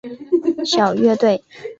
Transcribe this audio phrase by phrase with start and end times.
[0.65, 1.43] 小乐队。